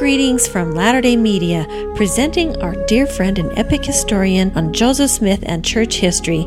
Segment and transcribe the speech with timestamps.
[0.00, 5.40] greetings from Latter day Media, presenting our dear friend and epic historian on Joseph Smith
[5.44, 6.46] and church history.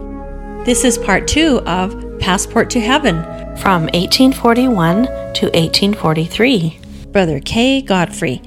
[0.66, 3.22] This is part two of Passport to Heaven
[3.58, 6.80] from 1841 to 1843.
[7.12, 7.84] Brother K.
[7.84, 8.42] Godfrey.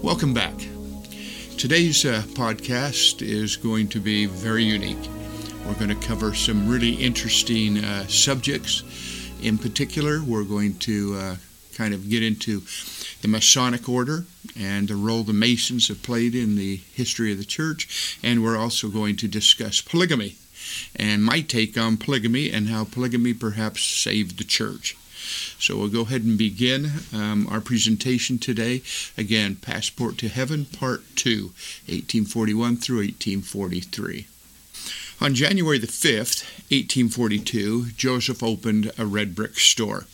[0.00, 0.54] Welcome back.
[1.58, 5.06] Today's uh, podcast is going to be very unique.
[5.66, 8.84] We're going to cover some really interesting uh, subjects.
[9.42, 11.36] In particular, we're going to uh,
[11.74, 12.62] kind of get into
[13.24, 17.44] the Masonic order and the role the Masons have played in the history of the
[17.46, 20.36] church, and we're also going to discuss polygamy
[20.94, 24.94] and my take on polygamy and how polygamy perhaps saved the church.
[25.58, 28.82] So we'll go ahead and begin um, our presentation today.
[29.16, 31.44] Again, Passport to Heaven, Part 2,
[31.86, 34.26] 1841 through 1843.
[35.22, 40.04] On January the 5th, 1842, Joseph opened a red brick store.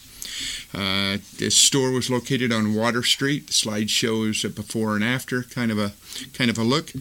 [0.73, 3.49] Uh, this store was located on Water Street.
[3.49, 5.93] The slide shows a before and after, kind of a
[6.33, 6.93] kind of a look.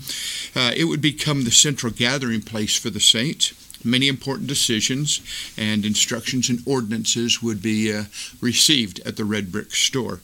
[0.55, 3.53] Uh, it would become the central gathering place for the saints.
[3.83, 5.21] Many important decisions
[5.57, 8.05] and instructions and ordinances would be uh,
[8.41, 10.19] received at the red brick store.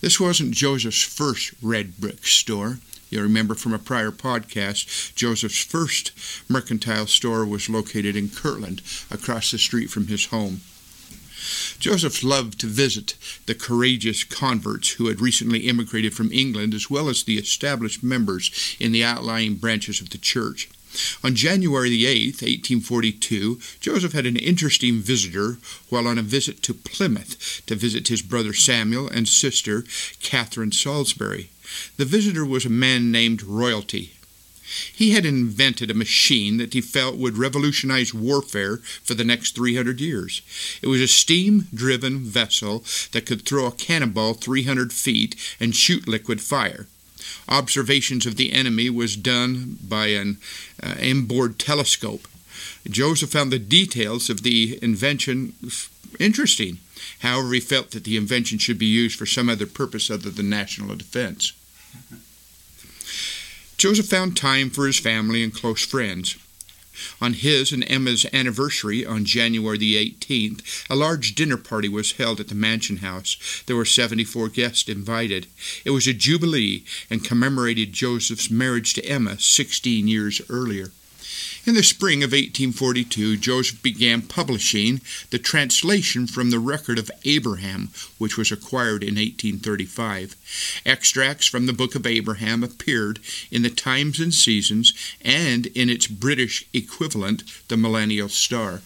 [0.00, 2.78] This wasn't Joseph's first red brick store.
[3.10, 6.12] You'll remember from a prior podcast, Joseph's first
[6.48, 10.60] mercantile store was located in Kirtland, across the street from his home.
[11.78, 13.14] Joseph loved to visit
[13.46, 18.76] the courageous converts who had recently immigrated from England, as well as the established members
[18.78, 20.68] in the outlying branches of the church.
[21.22, 26.74] On January the 8th, 1842, Joseph had an interesting visitor while on a visit to
[26.74, 29.84] Plymouth to visit his brother Samuel and sister
[30.20, 31.50] Catherine Salisbury.
[31.96, 34.14] The visitor was a man named Royalty,
[34.94, 40.00] he had invented a machine that he felt would revolutionize warfare for the next 300
[40.00, 40.42] years.
[40.82, 46.06] It was a steam driven vessel that could throw a cannonball 300 feet and shoot
[46.06, 46.86] liquid fire.
[47.48, 50.38] Observations of the enemy was done by an
[50.82, 52.26] uh, inboard telescope.
[52.88, 55.54] Joseph found the details of the invention
[56.18, 56.78] interesting.
[57.20, 60.48] However, he felt that the invention should be used for some other purpose other than
[60.48, 61.52] national defense.
[63.80, 66.36] Joseph found time for his family and close friends.
[67.18, 72.40] On his and Emma's anniversary on January the 18th, a large dinner party was held
[72.40, 73.62] at the mansion house.
[73.64, 75.46] There were 74 guests invited.
[75.82, 80.90] It was a jubilee and commemorated Joseph's marriage to Emma 16 years earlier.
[81.66, 87.90] In the spring of 1842, Joseph began publishing the translation from the record of Abraham,
[88.16, 90.36] which was acquired in 1835.
[90.86, 96.06] Extracts from the book of Abraham appeared in the Times and Seasons and in its
[96.06, 98.80] British equivalent, the Millennial Star.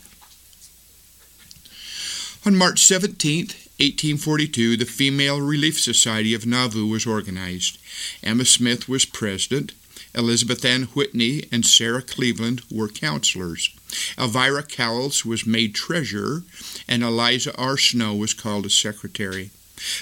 [2.45, 3.47] On March 17,
[3.79, 7.79] 1842, the Female Relief Society of Nauvoo was organized.
[8.23, 9.73] Emma Smith was president.
[10.15, 13.71] Elizabeth Ann Whitney and Sarah Cleveland were counselors.
[14.19, 16.45] Elvira Cowles was made treasurer,
[16.89, 17.77] and Eliza R.
[17.77, 19.51] Snow was called as secretary.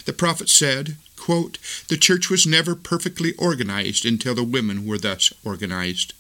[0.05, 1.59] The prophet said, quote,
[1.89, 6.15] The church was never perfectly organized until the women were thus organized.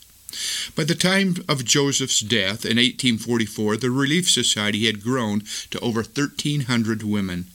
[0.74, 6.00] By the time of Joseph's death in 1844, the Relief Society had grown to over
[6.00, 7.48] 1,300 women.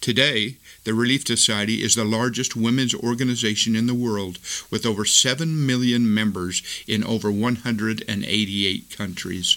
[0.00, 4.38] Today, the Relief Society is the largest women's organization in the world,
[4.70, 9.56] with over 7 million members in over 188 countries.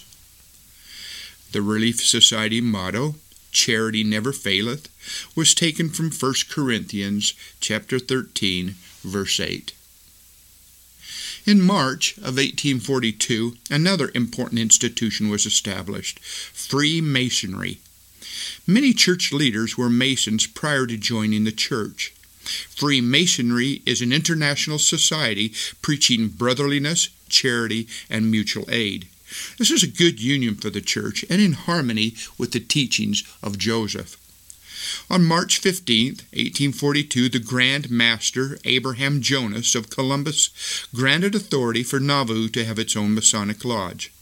[1.52, 3.16] The Relief Society motto,
[3.50, 4.88] Charity Never Faileth,
[5.34, 9.72] was taken from 1 Corinthians chapter 13, verse 8.
[11.46, 17.80] In March of 1842, another important institution was established Freemasonry,
[18.66, 22.14] Many church leaders were Masons prior to joining the church.
[22.42, 29.06] Freemasonry is an international society preaching brotherliness, charity, and mutual aid.
[29.58, 33.58] This is a good union for the church and in harmony with the teachings of
[33.58, 34.16] Joseph.
[35.10, 42.48] On March 15, 1842, the Grand Master Abraham Jonas of Columbus granted authority for Nauvoo
[42.48, 44.12] to have its own Masonic lodge.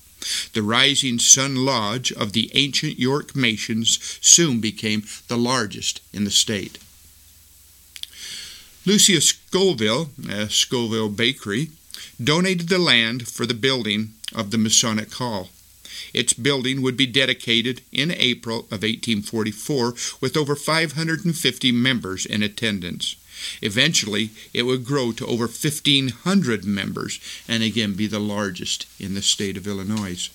[0.52, 6.30] The Rising Sun Lodge of the ancient York Masons soon became the largest in the
[6.30, 6.78] state.
[8.84, 11.70] Lucius Scoville, uh, Scoville Bakery,
[12.22, 15.50] donated the land for the building of the Masonic Hall.
[16.14, 23.16] Its building would be dedicated in April of 1844 with over 550 members in attendance.
[23.62, 29.22] Eventually, it would grow to over 1,500 members and again be the largest in the
[29.22, 30.28] state of Illinois.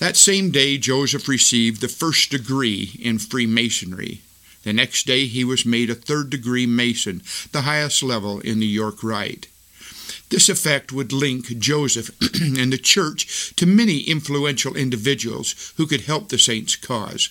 [0.00, 4.20] That same day, Joseph received the first degree in Freemasonry
[4.64, 7.22] The next day he was made a third degree Mason,
[7.52, 9.46] the highest level in the York Rite.
[10.30, 12.10] This effect would link Joseph
[12.40, 17.28] and the church to many influential individuals who could help the saint's cause.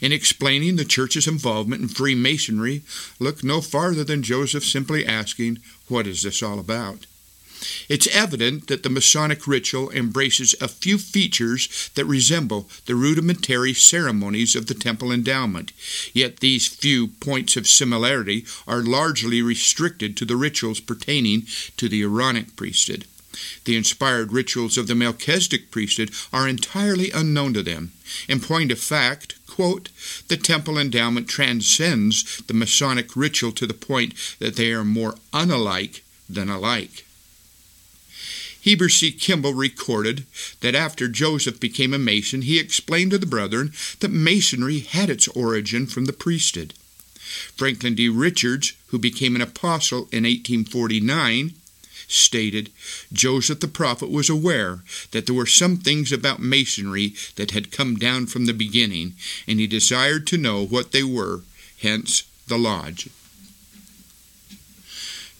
[0.00, 2.82] In explaining the church's involvement in Freemasonry,
[3.18, 5.58] look no farther than Joseph simply asking,
[5.88, 7.06] What is this all about?
[7.88, 14.54] It's evident that the Masonic ritual embraces a few features that resemble the rudimentary ceremonies
[14.54, 15.72] of the temple endowment,
[16.12, 21.46] yet these few points of similarity are largely restricted to the rituals pertaining
[21.76, 23.06] to the Aaronic priesthood.
[23.64, 27.92] The inspired rituals of the Melchizedek priesthood are entirely unknown to them.
[28.28, 29.88] In point of fact, quote,
[30.28, 36.02] the temple endowment transcends the Masonic ritual to the point that they are more unalike
[36.28, 37.04] than alike.
[38.66, 39.12] Heber C.
[39.12, 40.26] Kimball recorded
[40.60, 45.28] that after Joseph became a Mason, he explained to the brethren that Masonry had its
[45.28, 46.74] origin from the priesthood.
[47.54, 48.08] Franklin D.
[48.08, 51.54] Richards, who became an apostle in 1849,
[52.08, 52.70] stated
[53.12, 54.80] Joseph the prophet was aware
[55.10, 59.14] that there were some things about Masonry that had come down from the beginning,
[59.46, 61.42] and he desired to know what they were,
[61.80, 63.08] hence the lodge.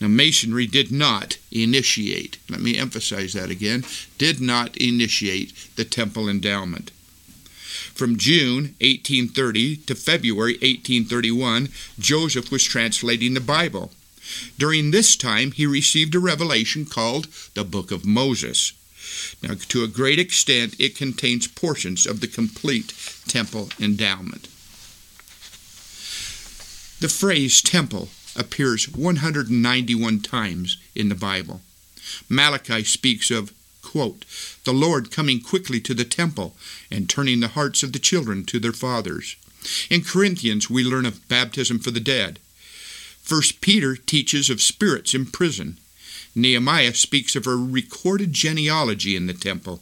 [0.01, 3.85] Now, Masonry did not initiate, let me emphasize that again,
[4.19, 6.91] did not initiate the temple endowment.
[7.95, 13.91] From June 1830 to February 1831, Joseph was translating the Bible.
[14.59, 18.73] During this time, he received a revelation called the Book of Moses.
[19.43, 22.93] Now, to a great extent, it contains portions of the complete
[23.29, 24.49] temple endowment.
[26.99, 31.61] The phrase temple appears 191 times in the Bible.
[32.29, 33.53] Malachi speaks of,
[33.83, 34.25] quote,
[34.65, 36.57] the Lord coming quickly to the temple
[36.91, 39.37] and turning the hearts of the children to their fathers.
[39.91, 42.39] In Corinthians, we learn of baptism for the dead.
[43.27, 45.79] First Peter teaches of spirits in prison.
[46.37, 49.81] Nehemiah speaks of a recorded genealogy in the temple.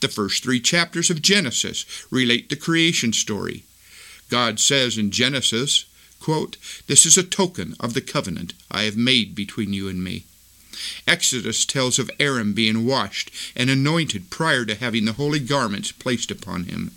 [0.00, 3.62] The first three chapters of Genesis relate the creation story.
[4.28, 5.84] God says in Genesis,
[6.18, 6.56] Quote,
[6.88, 10.24] This is a token of the covenant I have made between you and me.
[11.06, 16.32] Exodus tells of Aaron being washed and anointed prior to having the holy garments placed
[16.32, 16.90] upon him.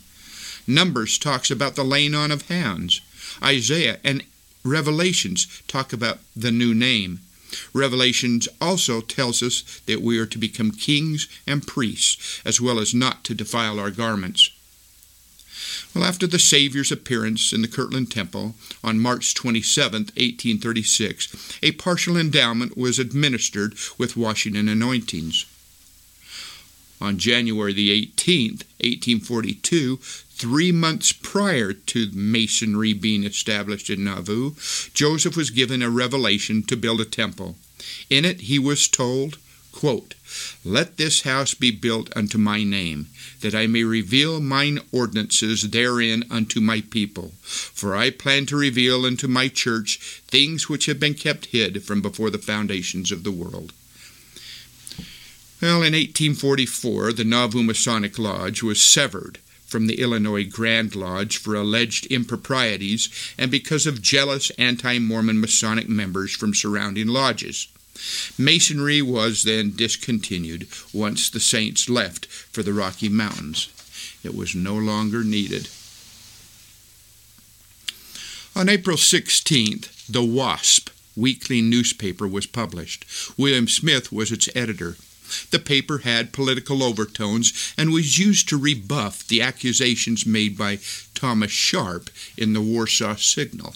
[0.65, 3.01] Numbers talks about the laying on of hands.
[3.43, 4.23] Isaiah and
[4.67, 7.21] Revelations talk about the new name.
[7.73, 12.93] Revelations also tells us that we are to become kings and priests, as well as
[12.93, 14.49] not to defile our garments.
[15.95, 22.17] Well, after the Savior's appearance in the Kirtland Temple on March 27, 1836, a partial
[22.17, 25.45] endowment was administered with washing and anointings.
[26.99, 34.55] On January the 18th, 1842, three months prior to Masonry being established in Nauvoo,
[34.93, 37.55] Joseph was given a revelation to build a temple.
[38.09, 39.37] In it, he was told,
[39.71, 40.15] quote,
[40.65, 43.09] Let this house be built unto my name,
[43.41, 47.33] that I may reveal mine ordinances therein unto my people.
[47.43, 52.01] For I plan to reveal unto my church things which have been kept hid from
[52.01, 53.71] before the foundations of the world.
[55.59, 61.55] Well, in 1844, the Nauvoo Masonic Lodge was severed from the Illinois Grand Lodge for
[61.55, 63.09] alleged improprieties
[63.39, 67.67] and because of jealous anti Mormon Masonic members from surrounding lodges.
[68.37, 73.69] Masonry was then discontinued once the saints left for the Rocky Mountains.
[74.23, 75.69] It was no longer needed.
[78.55, 83.05] On April 16th, the WASP weekly newspaper was published.
[83.37, 84.97] William Smith was its editor.
[85.51, 90.79] The paper had political overtones and was used to rebuff the accusations made by
[91.13, 93.75] Thomas Sharp in the Warsaw Signal.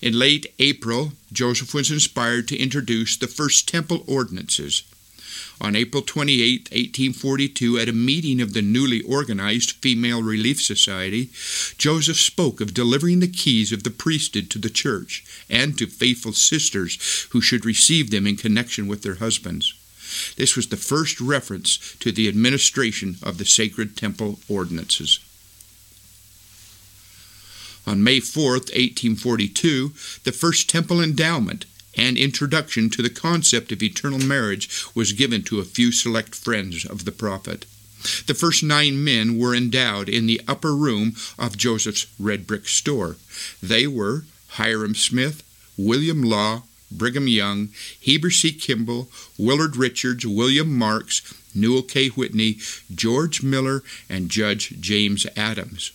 [0.00, 4.82] In late April, Joseph was inspired to introduce the first temple ordinances.
[5.62, 11.28] On April 28, 1842, at a meeting of the newly organized Female Relief Society,
[11.76, 16.32] Joseph spoke of delivering the keys of the priesthood to the church and to faithful
[16.32, 19.74] sisters who should receive them in connection with their husbands.
[20.36, 25.20] This was the first reference to the administration of the sacred temple ordinances.
[27.86, 29.88] On May 4, 1842,
[30.24, 31.66] the first temple endowment
[32.00, 36.86] and introduction to the concept of eternal marriage was given to a few select friends
[36.86, 37.66] of the prophet.
[38.26, 43.16] The first nine men were endowed in the upper room of Joseph's red brick store.
[43.62, 45.42] They were Hyrum Smith,
[45.76, 47.68] William Law, Brigham Young,
[48.00, 48.52] Heber C.
[48.52, 51.20] Kimball, Willard Richards, William Marks,
[51.54, 52.08] Newell K.
[52.08, 52.58] Whitney,
[52.92, 55.92] George Miller, and Judge James Adams.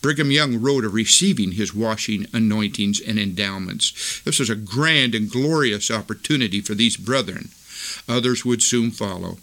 [0.00, 4.20] Brigham Young wrote of receiving his washing, anointings, and endowments.
[4.24, 7.50] This was a grand and glorious opportunity for these brethren.
[8.08, 9.38] Others would soon follow.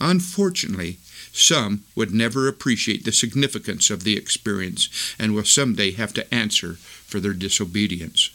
[0.00, 0.98] Unfortunately,
[1.32, 4.88] some would never appreciate the significance of the experience
[5.18, 8.30] and will someday have to answer for their disobedience.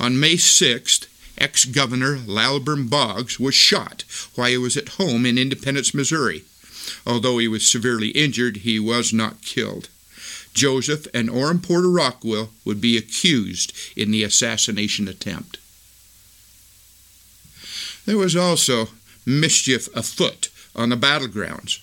[0.00, 1.06] On May 6th,
[1.38, 6.44] ex governor Lilburn Boggs was shot while he was at home in Independence, Missouri.
[7.06, 9.88] Although he was severely injured, he was not killed.
[10.54, 15.58] Joseph and Orrin Porter Rockwell would be accused in the assassination attempt.
[18.04, 18.88] There was also
[19.24, 21.78] mischief afoot on the battlegrounds.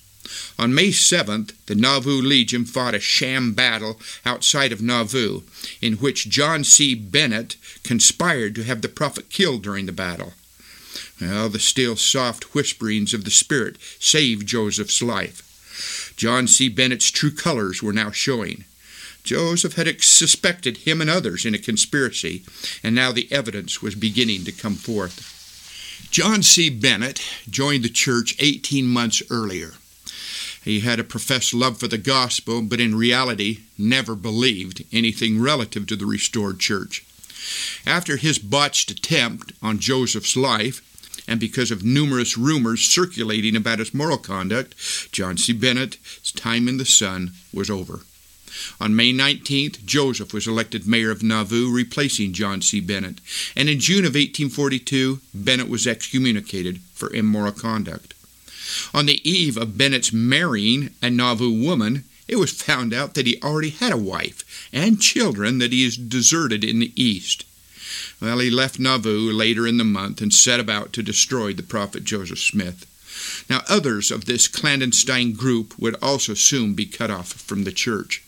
[0.60, 5.42] On May 7th, the Nauvoo Legion fought a sham battle outside of Nauvoo,
[5.82, 6.94] in which John C.
[6.94, 10.34] Bennett conspired to have the prophet killed during the battle.
[11.22, 16.14] Well, the still soft whisperings of the Spirit saved Joseph's life.
[16.16, 16.70] John C.
[16.70, 18.66] Bennett's true colors were now showing.
[19.24, 22.44] Joseph had suspected him and others in a conspiracy,
[22.84, 25.36] and now the evidence was beginning to come forth.
[26.12, 26.70] John C.
[26.70, 29.74] Bennett joined the church 18 months earlier.
[30.64, 35.86] He had a professed love for the gospel, but in reality never believed anything relative
[35.88, 37.06] to the restored church.
[37.86, 40.82] After his botched attempt on Joseph's life,
[41.28, 44.76] and because of numerous rumors circulating about his moral conduct,
[45.12, 45.54] John C.
[45.54, 48.02] Bennett's time in the sun was over.
[48.82, 52.80] On May 19th, Joseph was elected mayor of Nauvoo, replacing John C.
[52.80, 53.20] Bennett,
[53.56, 58.16] and in June of 1842, Bennett was excommunicated for immoral conduct.
[58.94, 63.42] On the eve of Bennett's marrying a Nauvoo woman, it was found out that he
[63.42, 67.44] already had a wife and children that he had deserted in the east.
[68.22, 72.04] Well, he left Nauvoo later in the month and set about to destroy the prophet
[72.04, 72.86] Joseph Smith.
[73.50, 78.24] Now, others of this clandestine group would also soon be cut off from the church.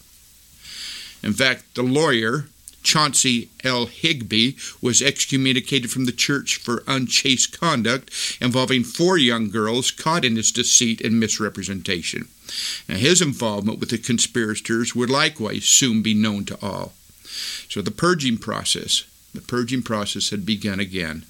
[1.21, 2.47] In fact, the lawyer,
[2.81, 3.85] Chauncey L.
[3.85, 8.09] Higbee, was excommunicated from the church for unchaste conduct
[8.41, 12.27] involving four young girls caught in his deceit and misrepresentation.
[12.87, 16.93] Now, his involvement with the conspirators would likewise soon be known to all.
[17.69, 19.03] So the purging process,
[19.33, 21.25] the purging process had begun again.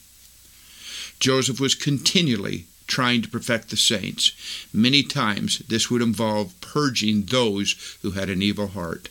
[1.20, 4.32] Joseph was continually trying to perfect the saints.
[4.74, 9.10] Many times this would involve purging those who had an evil heart.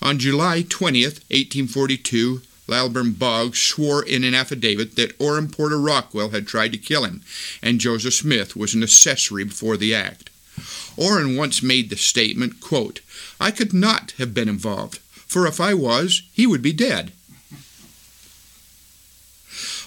[0.00, 6.46] On July 20th, 1842, Lilburn Boggs swore in an affidavit that Orrin Porter Rockwell had
[6.46, 7.22] tried to kill him,
[7.62, 10.30] and Joseph Smith was an accessory before the act.
[10.96, 13.00] Orrin once made the statement, quote,
[13.40, 17.12] I could not have been involved, for if I was, he would be dead.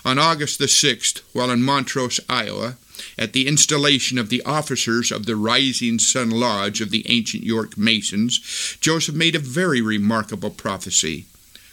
[0.05, 2.77] On August the 6th, while in Montrose, Iowa,
[3.17, 7.77] at the installation of the officers of the Rising Sun Lodge of the ancient York
[7.77, 11.25] Masons, Joseph made a very remarkable prophecy.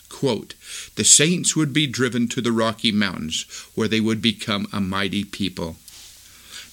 [0.09, 0.55] Quote,
[0.95, 5.25] the saints would be driven to the Rocky Mountains, where they would become a mighty
[5.25, 5.77] people.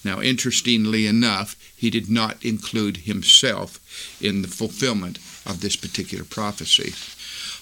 [0.04, 3.78] Now, interestingly enough, he did not include himself
[4.20, 6.92] in the fulfillment of this particular prophecy.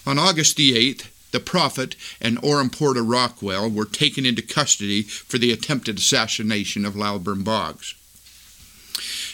[0.09, 5.37] On August the 8th, the prophet and Orrin Porter Rockwell were taken into custody for
[5.37, 7.95] the attempted assassination of Lilburn Boggs.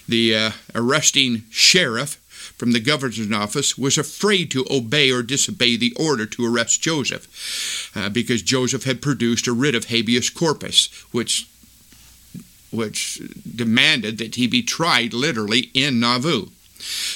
[0.08, 2.22] The uh, arresting sheriff
[2.58, 7.92] from the governor's office was afraid to obey or disobey the order to arrest Joseph
[7.96, 11.48] uh, because Joseph had produced a writ of habeas corpus, which
[12.70, 13.22] which
[13.56, 16.48] demanded that he be tried literally in Nauvoo.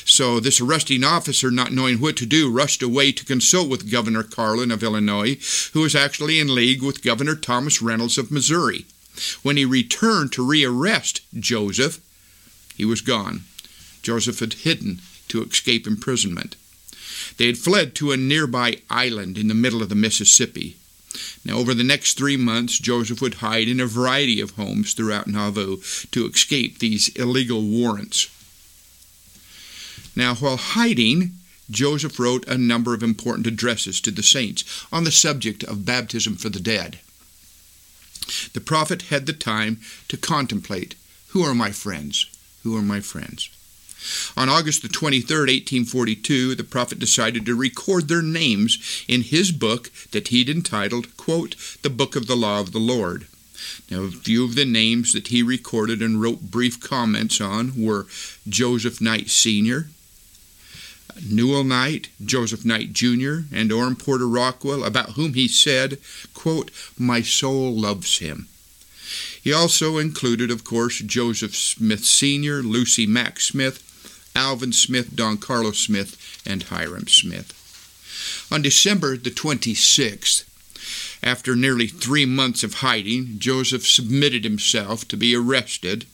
[0.06, 4.24] So this arresting officer, not knowing what to do, rushed away to consult with Governor
[4.24, 5.38] Carlin of Illinois,
[5.74, 8.86] who was actually in league with Governor Thomas Reynolds of Missouri.
[9.44, 12.00] When he returned to rearrest Joseph,
[12.76, 13.44] he was gone.
[14.02, 15.00] Joseph had hidden
[15.30, 16.56] to escape imprisonment.
[17.38, 20.78] They had fled to a nearby island in the middle of the Mississippi.
[21.44, 25.28] Now, over the next three months, Joseph would hide in a variety of homes throughout
[25.28, 25.78] Nauvoo
[26.12, 28.30] to escape these illegal warrants.
[30.16, 31.34] Now, while hiding,
[31.70, 36.36] Joseph wrote a number of important addresses to the saints on the subject of baptism
[36.36, 37.00] for the dead.
[38.54, 40.96] The prophet had the time to contemplate
[41.30, 42.26] who are my friends?
[42.64, 43.50] Who are my friends?
[44.36, 49.92] On August the 23rd, 1842, the prophet decided to record their names in his book
[50.12, 53.28] that he'd entitled, quote, The Book of the Law of the Lord.
[53.90, 58.08] Now, a few of the names that he recorded and wrote brief comments on were
[58.48, 59.90] Joseph Knight Sr.,
[61.30, 66.00] Newell Knight, Joseph Knight Jr., and Orrin Porter Rockwell, about whom he said,
[66.34, 68.48] quote, My soul loves him.
[69.42, 73.84] He also included, of course, Joseph Smith Sr., Lucy Mack Smith,
[74.42, 77.54] Alvin Smith, Don Carlos Smith, and Hyrum Smith.
[78.52, 80.46] On December the 26th,
[81.22, 86.06] after nearly three months of hiding, Joseph submitted himself to be arrested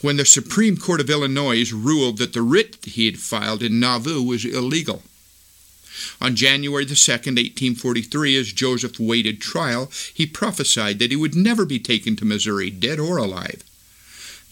[0.00, 4.22] when the Supreme Court of Illinois ruled that the writ he had filed in Nauvoo
[4.22, 5.02] was illegal.
[6.20, 11.66] On January the 2nd, 1843, as Joseph waited trial, he prophesied that he would never
[11.66, 13.64] be taken to Missouri, dead or alive.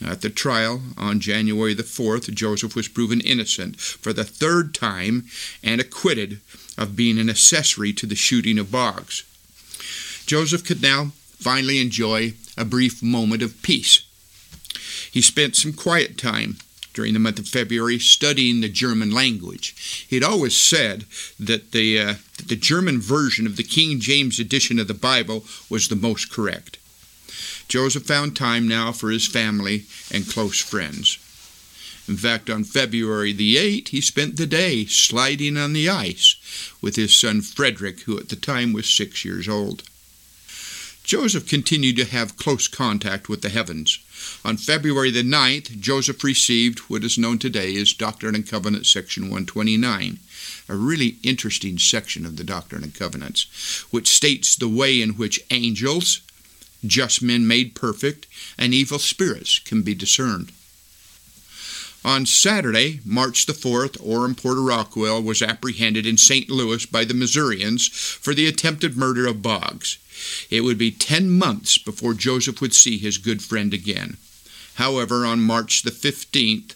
[0.04, 5.26] At the trial on January the 4th, Joseph was proven innocent for the third time
[5.62, 6.40] and acquitted
[6.76, 9.24] of being an accessory to the shooting of Boggs.
[10.26, 14.02] Joseph could now finally enjoy a brief moment of peace.
[15.10, 16.58] He spent some quiet time
[16.94, 20.04] during the month of February studying the German language.
[20.08, 21.04] He had always said
[21.38, 25.44] that the, uh, that the German version of the King James edition of the Bible
[25.70, 26.77] was the most correct.
[27.68, 31.18] Joseph found time now for his family and close friends.
[32.08, 36.36] In fact, on February the 8th, he spent the day sliding on the ice
[36.80, 39.82] with his son Frederick, who at the time was six years old.
[41.04, 43.98] Joseph continued to have close contact with the heavens.
[44.44, 49.24] On February the 9th, Joseph received what is known today as Doctrine and Covenants, section
[49.24, 50.18] 129,
[50.68, 53.46] a really interesting section of the Doctrine and Covenants,
[53.90, 56.20] which states the way in which angels,
[56.86, 60.52] just men made perfect, and evil spirits can be discerned.
[62.04, 66.48] On Saturday, March the 4th, Orrin Porter Rockwell was apprehended in St.
[66.48, 69.98] Louis by the Missourians for the attempted murder of Boggs.
[70.48, 74.16] It would be ten months before Joseph would see his good friend again.
[74.74, 76.74] However, on March the 15th,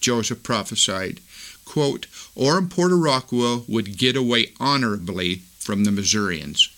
[0.00, 1.20] Joseph prophesied,
[1.64, 6.68] quote, Orrin Porter Rockwell would get away honorably from the Missourians.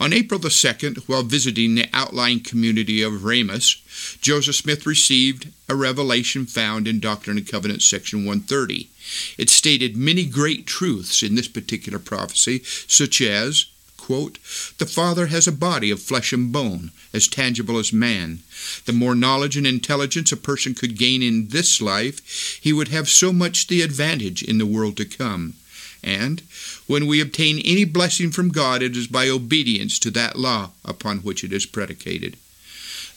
[0.00, 3.82] On April the 2nd, while visiting the outlying community of Ramus,
[4.22, 8.88] Joseph Smith received a revelation found in Doctrine and Covenants, section 130.
[9.36, 13.66] It stated many great truths in this particular prophecy, such as,
[13.98, 14.38] quote,
[14.78, 18.38] The Father has a body of flesh and bone, as tangible as man.
[18.86, 23.10] The more knowledge and intelligence a person could gain in this life, he would have
[23.10, 25.56] so much the advantage in the world to come.
[26.02, 26.42] And
[26.86, 31.18] when we obtain any blessing from God, it is by obedience to that law upon
[31.18, 32.36] which it is predicated.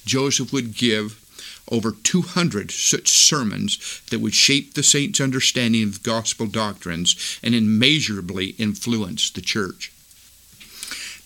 [0.06, 1.19] Joseph would give
[1.72, 8.48] over 200 such sermons that would shape the saints' understanding of gospel doctrines and immeasurably
[8.58, 9.91] influence the church.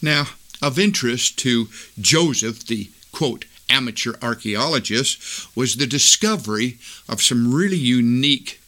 [0.01, 0.27] Now,
[0.61, 6.77] of interest to Joseph, the quote, amateur archaeologist, was the discovery
[7.09, 8.61] of some really unique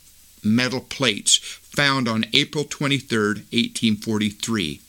[0.43, 3.17] metal plates found on April 23,
[3.53, 4.81] 1843.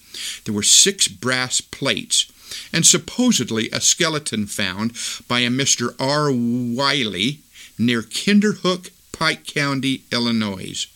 [0.45, 2.33] There were six brass plates
[2.73, 4.95] and supposedly a skeleton found
[5.29, 5.95] by a Mr.
[6.01, 6.33] R.
[6.33, 7.39] Wiley
[7.79, 10.89] near Kinderhook, Pike County, Illinois.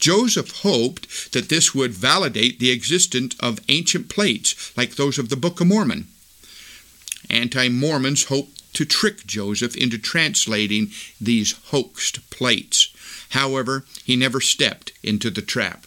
[0.00, 5.36] Joseph hoped that this would validate the existence of ancient plates like those of the
[5.36, 6.08] Book of Mormon.
[7.30, 12.88] Anti Mormons hoped to trick Joseph into translating these hoaxed plates.
[13.30, 15.86] However, he never stepped into the trap.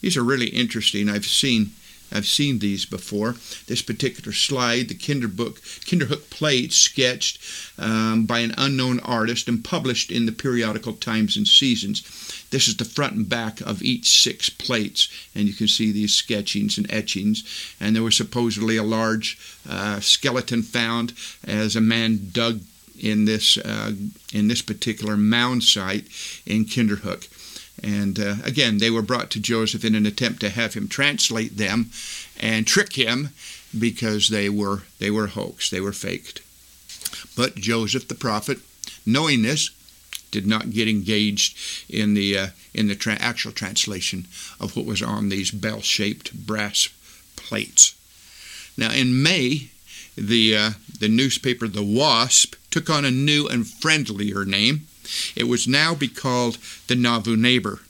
[0.00, 1.08] These are really interesting.
[1.08, 1.72] I've seen
[2.14, 3.36] I've seen these before.
[3.66, 7.38] This particular slide, the Kinderhook plate sketched
[7.78, 12.02] um, by an unknown artist and published in the periodical Times and Seasons.
[12.50, 16.14] This is the front and back of each six plates, and you can see these
[16.14, 17.44] sketchings and etchings.
[17.80, 22.60] And there was supposedly a large uh, skeleton found as a man dug
[23.02, 23.92] in this uh,
[24.32, 26.06] in this particular mound site
[26.46, 27.28] in Kinderhook.
[27.82, 31.56] And uh, again, they were brought to Joseph in an attempt to have him translate
[31.56, 31.90] them
[32.40, 33.30] and trick him
[33.76, 36.40] because they were they were hoax, they were faked.
[37.36, 38.58] But Joseph the prophet,
[39.04, 39.70] knowing this,
[40.30, 41.56] did not get engaged
[41.88, 44.26] in the uh, in the tra- actual translation
[44.60, 46.88] of what was on these bell-shaped brass
[47.36, 47.94] plates.
[48.76, 49.71] Now, in May,
[50.16, 54.86] the uh, the newspaper The Wasp took on a new and friendlier name.
[55.34, 57.80] It was now be called the Nauvoo Neighbor.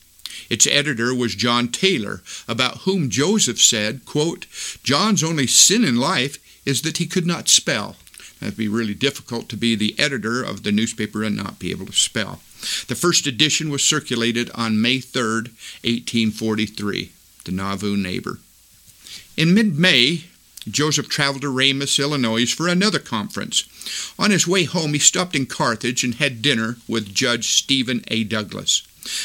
[0.48, 4.46] Its editor was John Taylor, about whom Joseph said, quote,
[4.82, 7.96] John's only sin in life is that he could not spell.
[8.40, 11.87] It'd be really difficult to be the editor of the newspaper and not be able
[11.87, 12.40] to spell.
[12.88, 17.12] The first edition was circulated on May 3, 1843,
[17.44, 18.38] the Nauvoo Neighbor.
[19.37, 20.24] In mid May,
[20.70, 23.64] Joseph traveled to Ramus, Illinois for another conference.
[24.18, 28.25] On his way home, he stopped in Carthage and had dinner with Judge Stephen A.
[28.25, 28.83] Douglas.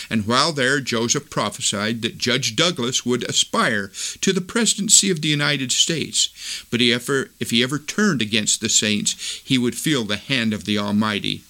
[0.10, 5.28] And while there, Joseph prophesied that Judge Douglas would aspire to the presidency of the
[5.28, 6.30] United States,
[6.71, 10.80] but if he ever turned against the saints, he would feel the hand of the
[10.80, 11.43] Almighty.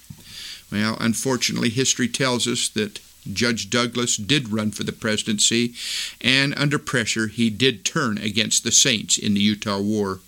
[0.70, 3.00] Well, unfortunately, history tells us that
[3.32, 5.74] Judge Douglas did run for the presidency,
[6.20, 10.20] and under pressure, he did turn against the Saints in the Utah War.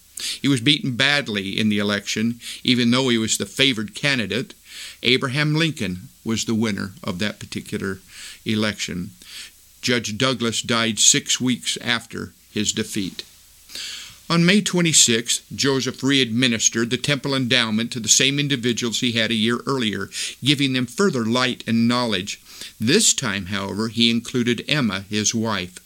[0.42, 4.55] He was beaten badly in the election, even though he was the favored candidate.
[5.03, 8.00] Abraham Lincoln was the winner of that particular
[8.44, 9.11] election.
[9.81, 13.24] Judge Douglas died six weeks after his defeat.
[14.29, 19.35] On May 26, Joseph re-administered the temple endowment to the same individuals he had a
[19.35, 20.09] year earlier,
[20.44, 22.40] giving them further light and knowledge.
[22.81, 25.79] This time, however, he included Emma, his wife.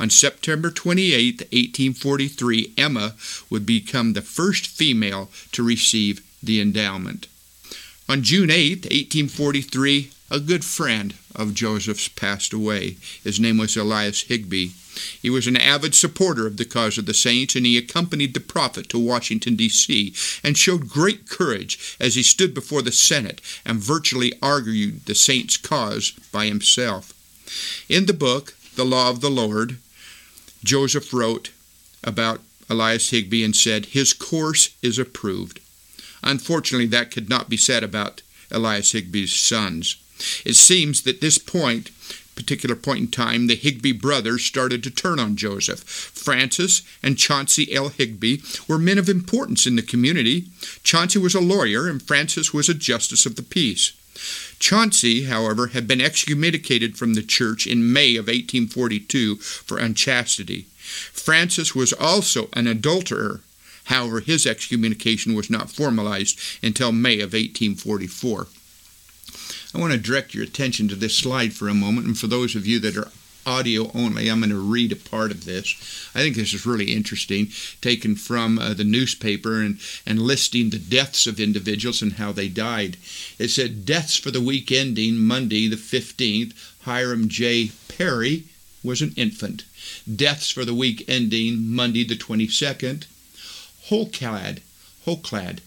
[0.00, 3.14] On September 28, 1843, Emma
[3.50, 7.28] would become the first female to receive the endowment.
[8.08, 12.96] On June 8, 1843, a good friend of Joseph's passed away.
[13.22, 14.70] His name was Elias Higbee.
[15.20, 18.40] He was an avid supporter of the cause of the saints, and he accompanied the
[18.40, 23.78] prophet to Washington, D.C., and showed great courage as he stood before the Senate and
[23.78, 27.12] virtually argued the saints' cause by himself.
[27.88, 29.78] In the book, The Law of the Lord,
[30.64, 31.50] Joseph wrote
[32.02, 35.60] about Elias Higbee and said, His course is approved.
[36.22, 39.96] Unfortunately, that could not be said about Elias Higbee's sons.
[40.44, 41.90] It seems that this point,
[42.34, 45.80] particular point in time, the Higbee brothers started to turn on Joseph.
[45.80, 47.88] Francis and Chauncey L.
[47.88, 50.46] Higbee were men of importance in the community.
[50.82, 53.92] Chauncey was a lawyer, and Francis was a justice of the peace.
[54.58, 60.66] Chauncey, however, had been excommunicated from the church in May of 1842 for unchastity.
[61.12, 63.40] Francis was also an adulterer.
[63.84, 68.46] However, his excommunication was not formalized until May of 1844.
[69.74, 72.54] I want to direct your attention to this slide for a moment, and for those
[72.54, 73.08] of you that are
[73.46, 75.74] audio only, I'm going to read a part of this.
[76.14, 77.48] I think this is really interesting,
[77.80, 82.48] taken from uh, the newspaper and, and listing the deaths of individuals and how they
[82.48, 82.96] died.
[83.38, 86.54] It said, Deaths for the week ending Monday, the 15th.
[86.82, 87.70] Hiram J.
[87.88, 88.44] Perry
[88.82, 89.64] was an infant.
[90.12, 93.06] Deaths for the week ending Monday, the 22nd.
[93.84, 94.60] Whole-clad,
[95.04, 95.60] whole-clad,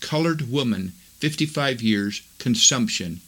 [0.00, 3.20] colored woman, 55 years, consumption.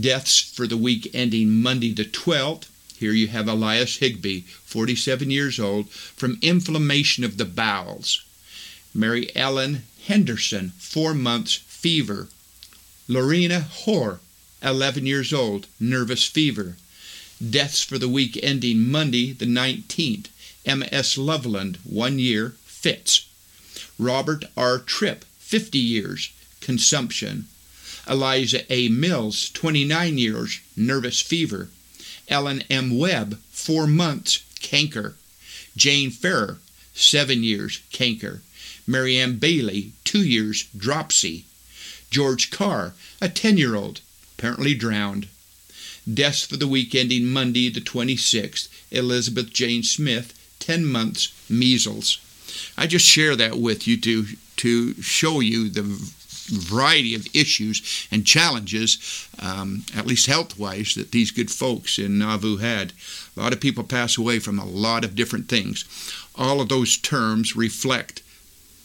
[0.00, 2.64] Deaths for the week ending Monday the 12th.
[2.98, 8.24] Here you have Elias Higbee, 47 years old, from inflammation of the bowels.
[8.94, 12.28] Mary Ellen Henderson, four months, fever.
[13.06, 14.20] Lorena Hoare,
[14.62, 16.76] 11 years old, nervous fever.
[17.38, 20.28] Deaths for the week ending Monday the 19th.
[20.64, 21.18] Emma S.
[21.18, 23.26] Loveland, one year, fits.
[23.98, 24.78] Robert R.
[24.78, 26.30] Tripp, 50 years,
[26.66, 27.46] consumption.
[28.08, 28.88] Eliza A.
[28.88, 31.68] Mills, 29 years, nervous fever.
[32.26, 32.98] Ellen M.
[32.98, 35.14] Webb, 4 months, canker.
[35.76, 36.58] Jane Ferrer,
[36.92, 38.42] 7 years, canker.
[38.84, 41.44] Marianne Bailey, 2 years, dropsy.
[42.10, 44.00] George Carr, a 10 year old,
[44.36, 45.28] apparently drowned.
[46.12, 48.66] Deaths for the week ending Monday, the 26th.
[48.90, 52.18] Elizabeth Jane Smith, 10 months, measles.
[52.76, 54.26] I just share that with you to,
[54.56, 55.84] to show you the
[56.46, 62.18] variety of issues and challenges, um, at least health wise, that these good folks in
[62.18, 62.92] Nauvoo had.
[63.36, 65.84] A lot of people pass away from a lot of different things.
[66.34, 68.22] All of those terms reflect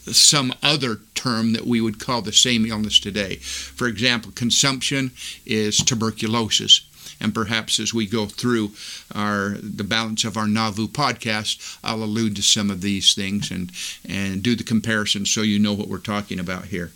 [0.06, 3.36] some other term that we would call the same illness today.
[3.36, 5.12] For example, consumption
[5.46, 6.82] is tuberculosis.
[7.20, 8.72] And perhaps as we go through
[9.14, 13.72] our the balance of our Nauvoo podcast, I'll allude to some of these things and,
[14.08, 16.92] and do the comparison so you know what we're talking about here.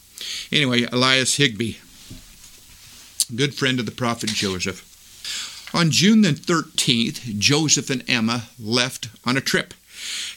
[0.52, 1.76] Anyway, Elias Higbee,
[3.36, 4.92] good friend of the prophet Joseph.
[5.74, 9.74] On June the 13th, Joseph and Emma left on a trip.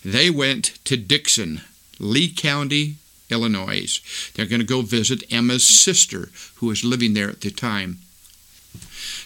[0.04, 1.60] They went to Dixon,
[1.98, 2.96] Lee County,
[3.30, 4.00] Illinois.
[4.34, 7.98] They're going to go visit Emma's sister, who was living there at the time.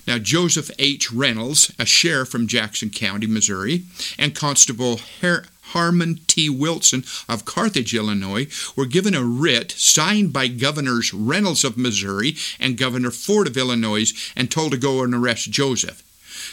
[0.07, 1.12] Now, Joseph H.
[1.12, 3.85] Reynolds, a sheriff from Jackson County, Missouri,
[4.19, 6.48] and Constable Her- Harmon T.
[6.48, 12.78] Wilson of Carthage, Illinois, were given a writ signed by Governors Reynolds of Missouri and
[12.78, 16.02] Governor Ford of Illinois and told to go and arrest Joseph.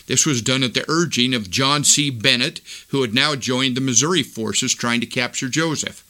[0.07, 2.09] This was done at the urging of John C.
[2.09, 6.03] Bennett, who had now joined the Missouri forces trying to capture Joseph.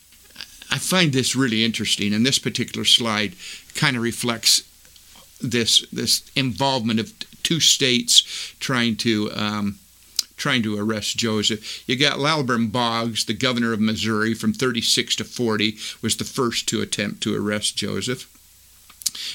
[0.71, 3.33] I find this really interesting, and this particular slide
[3.75, 4.63] kind of reflects
[5.41, 8.21] this this involvement of two states
[8.59, 9.79] trying to um,
[10.39, 11.87] trying to arrest Joseph.
[11.87, 16.67] You got Lilburn Boggs, the governor of Missouri, from 36 to 40, was the first
[16.69, 18.27] to attempt to arrest Joseph.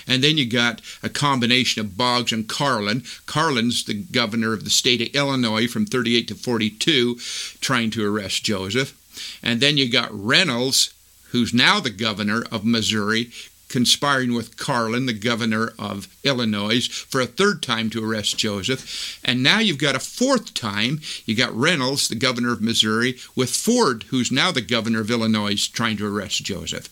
[0.08, 3.04] And then you got a combination of Boggs and Carlin.
[3.26, 7.16] Carlin's the governor of the state of Illinois from 38 to 42,
[7.60, 8.98] trying to arrest Joseph.
[9.42, 10.94] And then you got Reynolds,
[11.30, 13.30] who's now the governor of Missouri,
[13.74, 19.18] conspiring with Carlin, the governor of Illinois, for a third time to arrest Joseph.
[19.24, 21.00] And now you've got a fourth time.
[21.26, 25.66] You got Reynolds, the governor of Missouri, with Ford, who's now the governor of Illinois,
[25.66, 26.88] trying to arrest Joseph.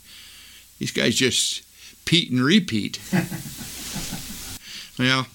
[0.80, 1.62] These guys just
[2.04, 2.98] Pete and repeat.
[4.98, 5.28] well,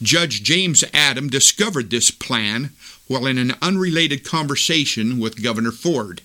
[0.00, 2.70] Judge James Adam discovered this plan
[3.06, 6.22] while in an unrelated conversation with Governor Ford.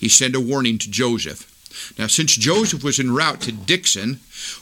[0.00, 1.51] He sent a warning to Joseph.
[1.98, 4.20] Now, since Joseph was en route to Dixon,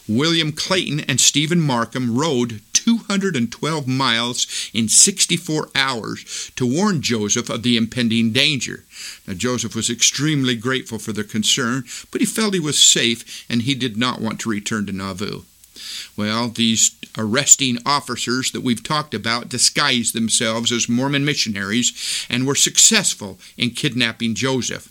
[0.08, 7.62] William Clayton and Stephen Markham rode 212 miles in 64 hours to warn Joseph of
[7.62, 8.84] the impending danger.
[9.26, 13.62] Now, Joseph was extremely grateful for their concern, but he felt he was safe and
[13.62, 15.42] he did not want to return to Nauvoo.
[16.16, 22.54] Well, these arresting officers that we've talked about disguised themselves as Mormon missionaries and were
[22.54, 24.88] successful in kidnapping Joseph.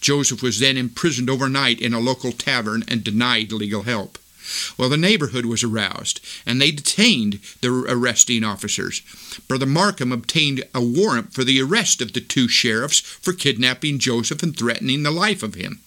[0.00, 4.18] Joseph was then imprisoned overnight in a local tavern and denied legal help.
[4.76, 9.00] Well, the neighborhood was aroused, and they detained the arresting officers.
[9.48, 14.42] Brother Markham obtained a warrant for the arrest of the two sheriffs for kidnapping Joseph
[14.42, 15.80] and threatening the life of him.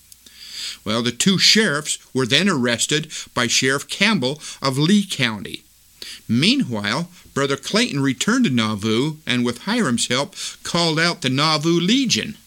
[0.83, 5.63] Well, the two sheriffs were then arrested by Sheriff Campbell of Lee County.
[6.27, 12.37] Meanwhile, Brother Clayton returned to Nauvoo and, with Hyrum's help, called out the Nauvoo Legion.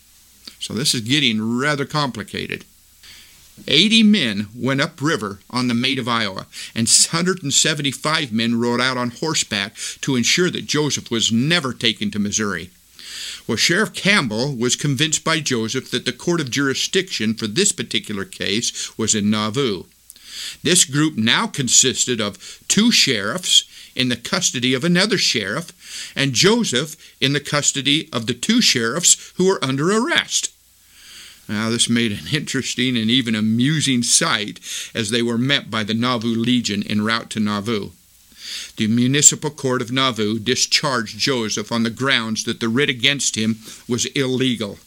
[0.61, 2.65] So this is getting rather complicated.
[3.67, 9.11] 80 men went upriver on the Maid of Iowa, and 175 men rode out on
[9.11, 12.71] horseback to ensure that Joseph was never taken to Missouri.
[13.47, 18.25] Well, Sheriff Campbell was convinced by Joseph that the court of jurisdiction for this particular
[18.25, 19.85] case was in Nauvoo.
[20.63, 23.65] This group now consisted of two sheriffs
[23.97, 25.73] in the custody of another sheriff,
[26.15, 30.53] and Joseph in the custody of the two sheriffs who were under arrest.
[31.49, 34.61] Now, this made an interesting and even amusing sight
[34.95, 37.93] as they were met by the Nauvoo Legion en route to Nauvoo.
[38.77, 43.59] The municipal court of Nauvoo discharged Joseph on the grounds that the writ against him
[43.89, 44.79] was illegal.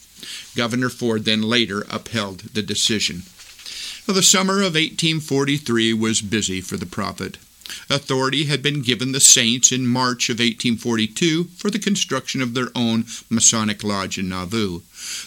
[0.56, 3.22] Governor Ford then later upheld the decision.
[4.06, 7.38] Well, the summer of 1843 was busy for the prophet.
[7.88, 12.68] Authority had been given the saints in March of 1842 for the construction of their
[12.74, 14.80] own Masonic lodge in Nauvoo,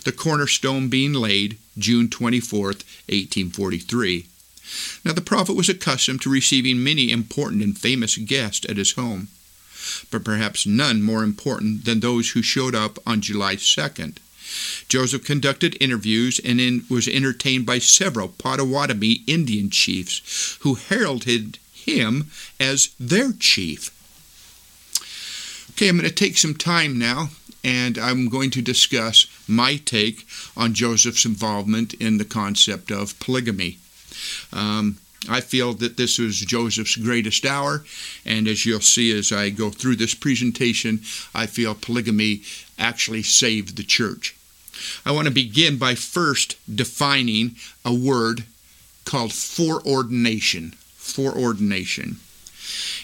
[0.03, 4.27] the cornerstone being laid June 24, 1843.
[5.03, 9.27] Now, the prophet was accustomed to receiving many important and famous guests at his home,
[10.09, 14.17] but perhaps none more important than those who showed up on July 2nd.
[14.87, 22.31] Joseph conducted interviews and in, was entertained by several Potawatomi Indian chiefs who heralded him
[22.59, 23.91] as their chief.
[25.71, 27.29] Okay, I'm going to take some time now
[27.63, 33.79] and I'm going to discuss my take on Joseph's involvement in the concept of polygamy.
[34.53, 37.83] Um, I feel that this was Joseph's greatest hour,
[38.23, 40.99] and as you'll see as I go through this presentation,
[41.33, 42.43] I feel polygamy
[42.77, 44.35] actually saved the church.
[45.03, 48.43] I want to begin by first defining a word
[49.05, 50.75] called foreordination.
[51.05, 52.17] Foreordination.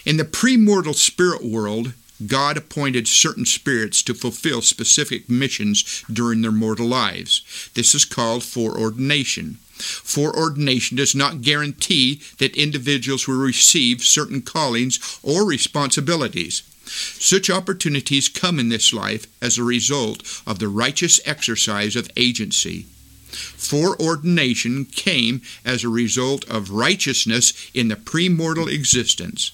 [0.04, 1.92] In the premortal spirit world,
[2.26, 7.70] God appointed certain spirits to fulfill specific missions during their mortal lives.
[7.74, 9.58] This is called foreordination.
[9.78, 16.62] Foreordination does not guarantee that individuals will receive certain callings or responsibilities.
[16.84, 22.86] Such opportunities come in this life as a result of the righteous exercise of agency.
[23.32, 29.52] Foreordination came as a result of righteousness in the premortal existence.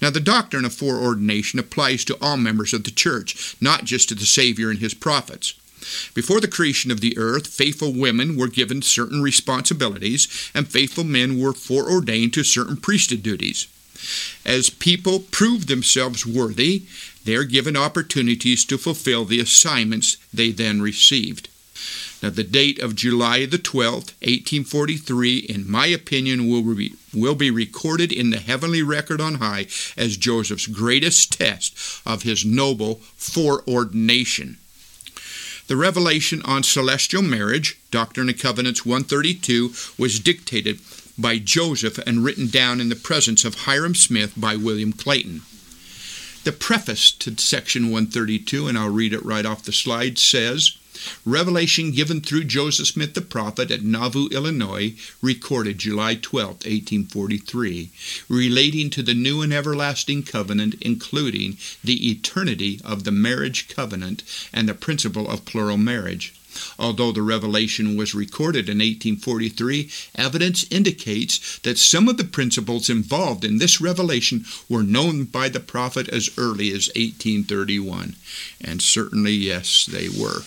[0.00, 4.14] Now, the doctrine of foreordination applies to all members of the church, not just to
[4.14, 5.54] the Savior and his prophets.
[6.14, 11.38] Before the creation of the earth, faithful women were given certain responsibilities, and faithful men
[11.38, 13.66] were foreordained to certain priesthood duties.
[14.44, 16.82] As people prove themselves worthy,
[17.24, 21.48] they are given opportunities to fulfill the assignments they then received.
[22.24, 27.50] Now, the date of July the 12th, 1843, in my opinion, will be, will be
[27.50, 34.56] recorded in the heavenly record on high as Joseph's greatest test of his noble foreordination.
[35.66, 40.80] The revelation on celestial marriage, Doctrine and Covenants 132, was dictated
[41.18, 45.42] by Joseph and written down in the presence of Hyrum Smith by William Clayton.
[46.44, 50.78] The preface to section 132, and I'll read it right off the slide, says
[51.26, 57.90] Revelation given through Joseph Smith the prophet at Nauvoo, Illinois, recorded July 12, 1843,
[58.28, 64.68] relating to the new and everlasting covenant, including the eternity of the marriage covenant and
[64.68, 66.32] the principle of plural marriage.
[66.78, 73.44] Although the revelation was recorded in 1843, evidence indicates that some of the principles involved
[73.44, 78.14] in this revelation were known by the prophet as early as 1831.
[78.60, 80.42] And certainly, yes, they were.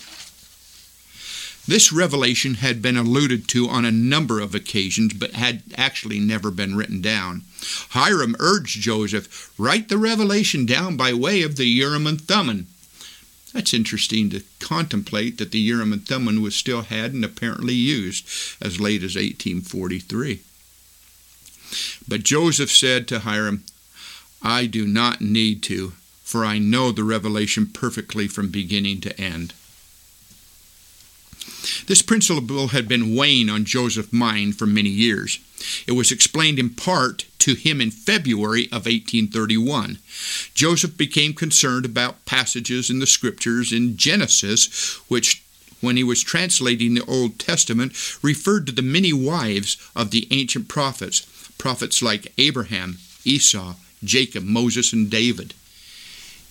[1.68, 6.50] This revelation had been alluded to on a number of occasions, but had actually never
[6.50, 7.44] been written down.
[7.90, 12.68] Hyrum urged Joseph, write the revelation down by way of the Urim and Thummim.
[13.54, 18.26] That's interesting to contemplate that the Urim and Thummim was still had and apparently used
[18.62, 20.40] as late as 1843.
[22.08, 23.64] But Joseph said to Hyrum,
[24.42, 29.54] I do not need to, for I know the revelation perfectly from beginning to end.
[31.88, 35.40] This principle had been weighing on Joseph's mind for many years.
[35.88, 39.98] It was explained in part to him in February of 1831.
[40.54, 45.44] Joseph became concerned about passages in the scriptures in Genesis, which,
[45.82, 50.68] when he was translating the Old Testament, referred to the many wives of the ancient
[50.68, 51.22] prophets,
[51.58, 55.54] prophets like Abraham, Esau, Jacob, Moses, and David.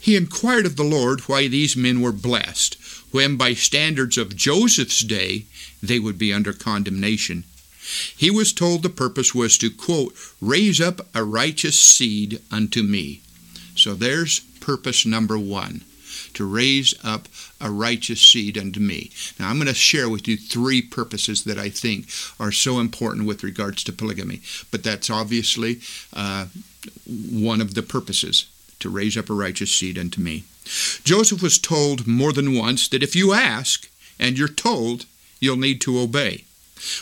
[0.01, 2.77] He inquired of the Lord why these men were blessed,
[3.11, 5.45] when by standards of Joseph's day
[5.83, 7.45] they would be under condemnation.
[8.16, 13.23] He was told the purpose was to, quote, raise up a righteous seed unto me.
[13.77, 15.83] So there's purpose number one
[16.35, 17.29] to raise up
[17.61, 19.11] a righteous seed unto me.
[19.38, 22.09] Now, I'm going to share with you three purposes that I think
[22.40, 25.81] are so important with regards to polygamy, but that's obviously
[26.12, 26.47] uh,
[27.07, 28.47] one of the purposes
[28.80, 30.44] to raise up a righteous seed unto me.
[31.04, 35.06] Joseph was told more than once that if you ask and you're told,
[35.40, 36.44] you'll need to obey.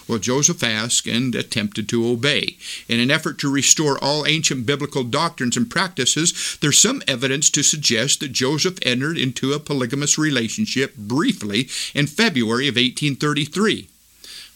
[0.06, 2.56] Well, Joseph asked and attempted to obey.
[2.88, 7.62] In an effort to restore all ancient biblical doctrines and practices, there's some evidence to
[7.62, 13.88] suggest that Joseph entered into a polygamous relationship briefly in February of 1833.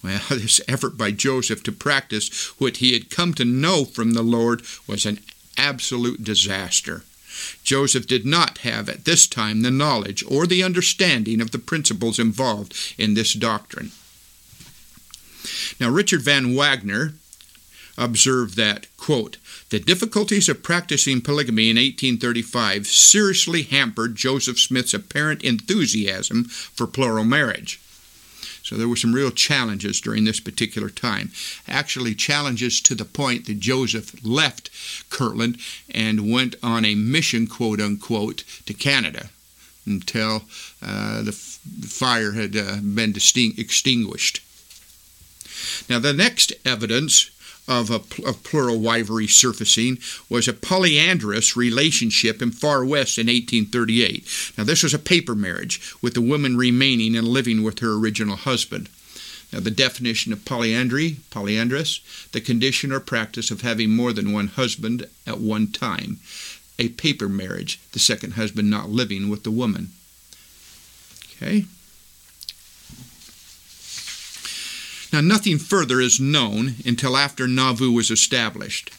[0.03, 4.23] Well, this effort by Joseph to practice what he had come to know from the
[4.23, 5.19] Lord was an
[5.59, 7.03] absolute disaster.
[7.63, 12.19] Joseph did not have at this time the knowledge or the understanding of the principles
[12.19, 13.93] involved in this doctrine.
[15.79, 17.15] Now, Richard Van Wagoner
[17.97, 19.39] observed that, quote,
[19.71, 27.25] the difficulties of practicing polygamy in 1835 seriously hampered Joseph Smith's apparent enthusiasm for plural
[27.25, 27.81] marriage.
[28.69, 31.33] So there were some real challenges during this particular time.
[31.67, 34.69] Actually, challenges to the point that Joseph left
[35.09, 35.57] Kirtland
[35.95, 39.31] and went on a mission, quote unquote, to Canada
[39.87, 40.43] until
[40.83, 43.15] uh, the, f- fire had uh, been
[43.57, 44.43] extinguished.
[45.89, 47.31] Now, the next evidence
[47.69, 54.53] of, a, of plural wifery surfacing was a polyandrous relationship in Far West in 1838.
[54.57, 58.37] Now, this was a paper marriage, with the woman remaining and living with her original
[58.37, 58.89] husband.
[59.53, 62.01] Now, the definition of polyandry, polyandrous,
[62.33, 66.19] the condition or practice of having more than one husband at one time.
[66.79, 69.91] A paper marriage, the second husband not living with the woman.
[71.37, 71.67] Okay?
[75.13, 78.91] Now, nothing further is known until after Nauvoo was established.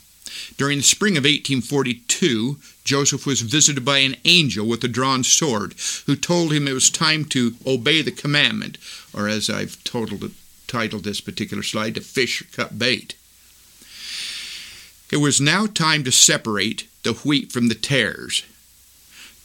[0.57, 5.75] During the spring of 1842, Joseph was visited by an angel with a drawn sword,
[6.05, 8.77] who told him it was time to obey the commandment,
[9.13, 10.31] or as I've titled,
[10.67, 13.15] titled this particular slide, to fish or cut bait.
[15.11, 18.43] It was now time to separate the wheat from the tares.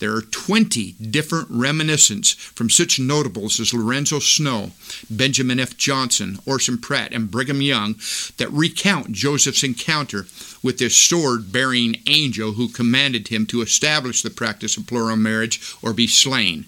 [0.04, 4.72] There are 20 different reminiscences from such notables as Lorenzo Snow,
[5.08, 5.78] Benjamin F.
[5.78, 7.94] Johnson, Orson Pratt, and Brigham Young
[8.36, 10.26] that recount Joseph's encounter
[10.62, 15.74] with this sword bearing angel who commanded him to establish the practice of plural marriage
[15.80, 16.66] or be slain.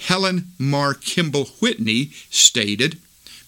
[0.00, 2.98] Helen Mar Kimball Whitney stated,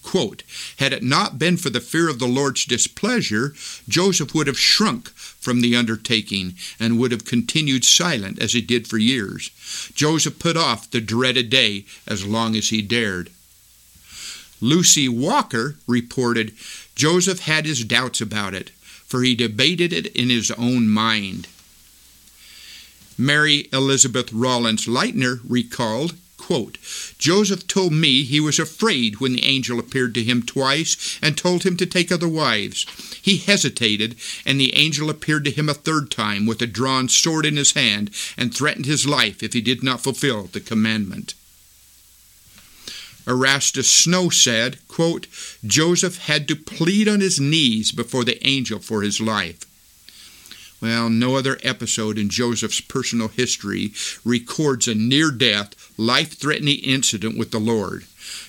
[0.03, 0.43] Quote,
[0.77, 3.53] Had it not been for the fear of the Lord's displeasure,
[3.87, 8.87] Joseph would have shrunk from the undertaking and would have continued silent as he did
[8.87, 9.51] for years.
[9.93, 13.29] Joseph put off the dreaded day as long as he dared.
[14.59, 16.53] Lucy Walker reported
[16.95, 18.69] Joseph had his doubts about it,
[19.05, 21.47] for he debated it in his own mind.
[23.17, 26.79] Mary Elizabeth Rollins Lightner recalled, quote,
[27.19, 31.63] Joseph told me he was afraid when the angel appeared to him twice and told
[31.63, 32.85] him to take other wives.
[33.21, 37.45] He hesitated, and the angel appeared to him a third time with a drawn sword
[37.45, 41.35] in his hand and threatened his life if he did not fulfill the commandment.
[43.27, 45.27] Erastus Snow said, quote,
[45.63, 49.65] Joseph had to plead on his knees before the angel for his life.
[50.81, 53.93] Well, no other episode in Joseph's personal history
[54.25, 58.05] records a near death, life threatening incident with the Lord.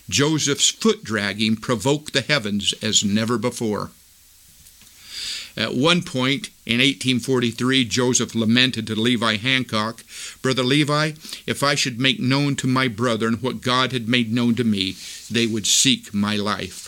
[0.08, 3.90] Joseph's foot dragging provoked the heavens as never before.
[5.54, 10.02] At one point in 1843, Joseph lamented to Levi Hancock,
[10.40, 11.12] Brother Levi,
[11.46, 14.96] if I should make known to my brethren what God had made known to me,
[15.30, 16.81] they would seek my life.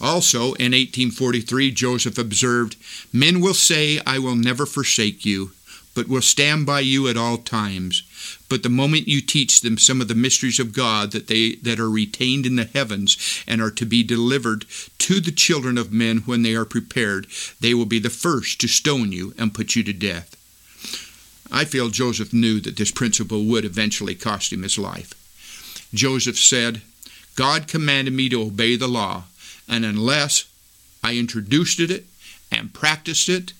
[0.00, 2.76] Also, in 1843, Joseph observed,
[3.12, 5.52] Men will say, I will never forsake you,
[5.94, 8.02] but will stand by you at all times.
[8.50, 11.80] But the moment you teach them some of the mysteries of God that they that
[11.80, 14.66] are retained in the heavens and are to be delivered
[14.98, 17.26] to the children of men when they are prepared,
[17.60, 20.36] they will be the first to stone you and put you to death.
[21.50, 25.14] I feel Joseph knew that this principle would eventually cost him his life.
[25.94, 26.82] Joseph said,
[27.36, 29.24] God commanded me to obey the law,
[29.68, 30.44] and unless
[31.02, 32.04] I introduced it
[32.50, 33.52] and practiced it,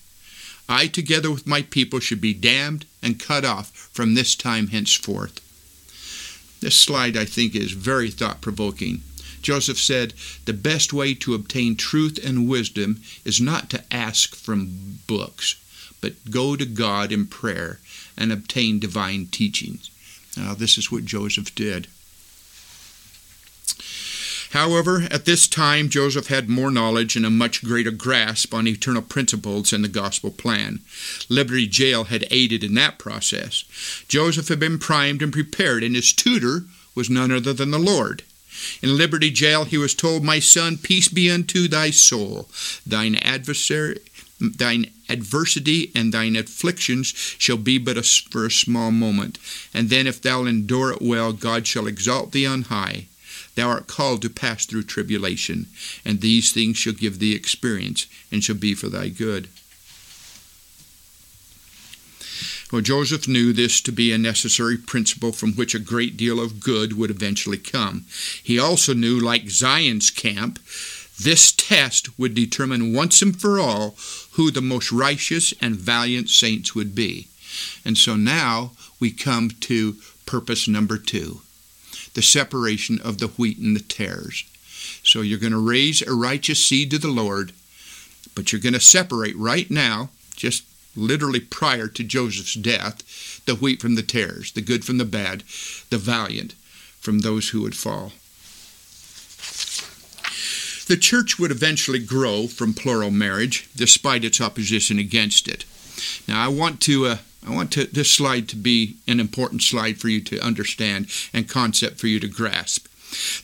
[0.69, 5.39] I, together with my people, should be damned and cut off from this time henceforth.
[6.59, 9.01] This slide, I think, is very thought provoking.
[9.41, 10.13] Joseph said,
[10.45, 15.55] The best way to obtain truth and wisdom is not to ask from books,
[16.01, 17.79] but go to God in prayer
[18.17, 19.89] and obtain divine teachings.
[20.35, 21.87] Now, this is what Joseph did.
[24.51, 29.01] However, at this time, Joseph had more knowledge and a much greater grasp on eternal
[29.01, 30.79] principles and the gospel plan.
[31.29, 33.65] Liberty Jail had aided in that process.
[34.07, 36.63] Joseph had been primed and prepared, and his tutor
[36.95, 38.23] was none other than the Lord.
[38.81, 42.49] In Liberty Jail, he was told, My son, peace be unto thy soul.
[42.85, 43.99] Thine adversary,
[44.39, 49.37] thine adversity and thine afflictions shall be but a, for a small moment.
[49.73, 53.07] And then, if thou endure it well, God shall exalt thee on high.
[53.57, 55.65] Thou art called to pass through tribulation,
[56.05, 59.47] and these things shall give thee experience, and shall be for thy good.
[62.71, 66.59] Well, Joseph knew this to be a necessary principle from which a great deal of
[66.59, 68.05] good would eventually come.
[68.43, 70.59] He also knew, like Zion's camp,
[71.19, 73.95] this test would determine once and for all
[74.33, 77.27] who the most righteous and valiant saints would be.
[77.83, 79.95] And so now we come to
[80.27, 81.41] purpose number two
[82.17, 84.43] the separation of the wheat and the tares.
[85.03, 87.51] So you're going to raise a righteous seed to the Lord,
[88.33, 90.63] but you're going to separate right now, just
[90.95, 95.41] literally prior to Joseph's death, the wheat from the tares, the good from the bad,
[95.91, 96.55] the valiant
[96.99, 98.13] from those who would fall.
[100.87, 105.65] The church would eventually grow from plural marriage, despite its opposition against it.
[106.27, 109.97] Now, I want to uh, I want to, this slide to be an important slide
[109.99, 112.87] for you to understand and concept for you to grasp.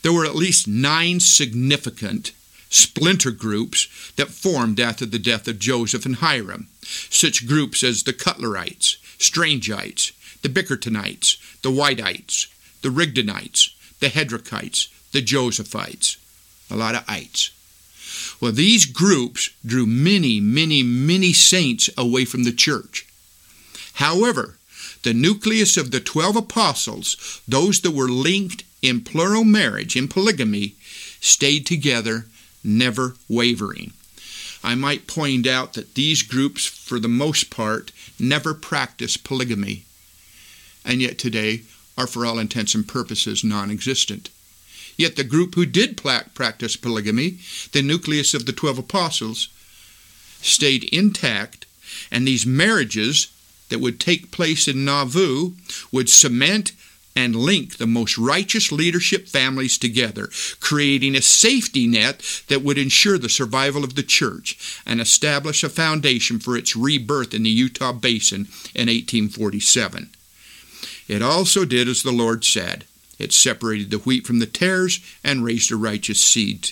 [0.02, 2.32] There were at least nine significant
[2.68, 6.66] splinter groups that formed after the death of Joseph and Hyrum.
[6.82, 12.48] Such groups as the Cutlerites, Strangites, the Bickertonites, the Wightites,
[12.82, 16.18] the Rigdonites, the Hedrickites, the Josephites.
[16.70, 17.52] A lot of ites.
[18.38, 23.06] Well, these groups drew many, many, many saints away from the church.
[23.94, 24.58] However,
[25.02, 30.74] the nucleus of the 12 apostles, those that were linked in plural marriage, in polygamy,
[31.20, 32.26] stayed together,
[32.62, 33.92] never wavering.
[34.62, 39.84] I might point out that these groups, for the most part, never practiced polygamy,
[40.84, 41.62] and yet today
[41.96, 44.30] are, for all intents and purposes, non existent.
[44.96, 47.38] Yet the group who did practice polygamy,
[47.72, 49.48] the nucleus of the 12 apostles,
[50.40, 51.66] stayed intact,
[52.10, 53.28] and these marriages
[53.74, 55.50] that would take place in Nauvoo
[55.90, 56.70] would cement
[57.16, 60.28] and link the most righteous leadership families together,
[60.60, 65.68] creating a safety net that would ensure the survival of the church and establish a
[65.68, 68.42] foundation for its rebirth in the Utah Basin
[68.76, 70.10] in 1847.
[71.08, 72.84] It also did as the Lord said.
[73.18, 76.70] It separated the wheat from the tares and raised a righteous seed.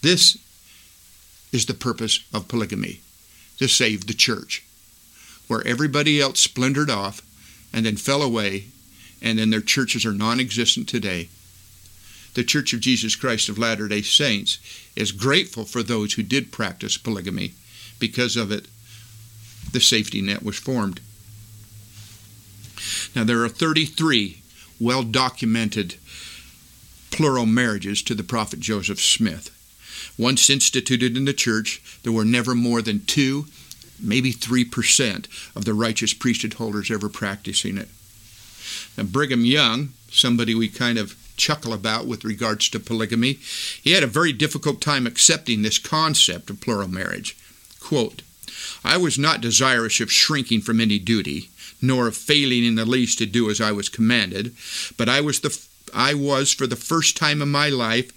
[0.00, 0.38] This
[1.52, 3.00] is the purpose of polygamy
[3.58, 4.62] to save the church
[5.48, 7.22] where everybody else splintered off
[7.72, 8.66] and then fell away,
[9.20, 11.28] and then their churches are non existent today.
[12.34, 14.58] The Church of Jesus Christ of Latter day Saints
[14.96, 17.52] is grateful for those who did practice polygamy.
[18.00, 18.66] Because of it,
[19.72, 21.00] the safety net was formed.
[23.14, 24.42] Now, there are 33
[24.80, 25.96] well documented
[27.10, 29.50] plural marriages to the prophet Joseph Smith.
[30.18, 33.46] Once instituted in the church, there were never more than two,
[34.00, 35.26] maybe 3%
[35.56, 37.88] of the righteous priesthood holders ever practicing it.
[38.96, 43.38] Now, Brigham Young, somebody we kind of chuckle about with regards to polygamy,
[43.82, 47.36] he had a very difficult time accepting this concept of plural marriage.
[47.80, 48.22] Quote,
[48.84, 51.50] I was not desirous of shrinking from any duty,
[51.82, 54.54] nor of failing in the least to do as I was commanded,
[54.96, 55.58] but I was the
[55.92, 58.10] I was for the first time in my life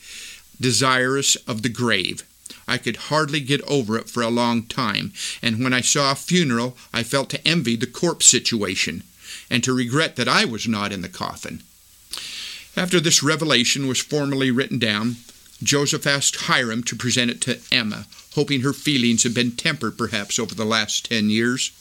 [0.60, 2.24] desirous of the grave.
[2.68, 6.16] I could hardly get over it for a long time, and when I saw a
[6.16, 9.04] funeral, I felt to envy the corpse situation,
[9.50, 11.62] and to regret that I was not in the coffin.
[12.76, 15.16] After this revelation was formally written down,
[15.64, 18.06] Joseph asked Hyrum to present it to Emma,
[18.36, 21.72] hoping her feelings had been tempered perhaps over the last ten years.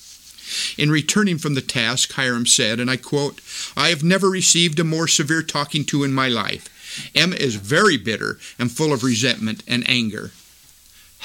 [0.79, 3.41] In returning from the task, Hyrum said, and I quote,
[3.77, 6.71] I have never received a more severe talking to in my life.
[7.15, 10.31] Emma is very bitter and full of resentment and anger.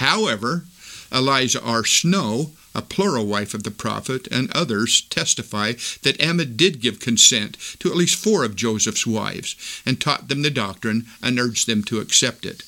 [0.02, 0.66] However,
[1.12, 1.86] Eliza R.
[1.86, 7.56] Snow, a plural wife of the prophet, and others testify that Emma did give consent
[7.78, 11.84] to at least four of Joseph's wives and taught them the doctrine and urged them
[11.84, 12.64] to accept it.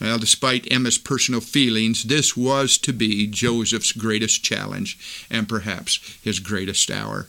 [0.00, 4.98] Well, despite Emma's personal feelings, this was to be Joseph's greatest challenge
[5.30, 7.28] and perhaps his greatest hour.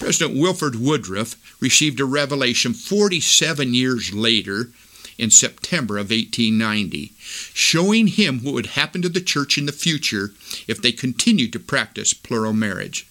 [0.00, 4.70] President Wilford Woodruff received a revelation 47 years later
[5.18, 7.12] in September of 1890,
[7.52, 10.32] showing him what would happen to the church in the future
[10.66, 13.06] if they continued to practice plural marriage.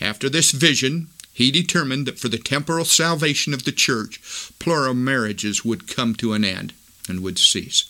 [0.00, 4.20] After this vision, he determined that for the temporal salvation of the church,
[4.58, 6.74] plural marriages would come to an end
[7.08, 7.84] and would cease.